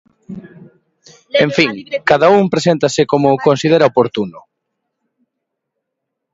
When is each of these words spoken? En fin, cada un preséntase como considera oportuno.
En 1.45 1.49
fin, 1.57 1.71
cada 2.09 2.27
un 2.41 2.45
preséntase 2.53 3.01
como 3.11 3.41
considera 3.47 3.89
oportuno. 3.91 4.39